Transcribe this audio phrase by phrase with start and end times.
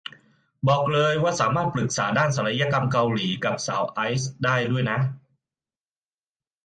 [0.67, 4.97] บอกเลยว่าสามารถปรึกษาด้านศัลยกรรมเกาหลีกับสาวไอซ์ได้ด้วยนะ